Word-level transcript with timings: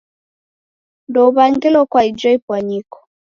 Ndouw'angilo 1.09 1.81
kwa 1.91 2.01
ijo 2.09 2.29
ipwanyiko. 2.37 2.97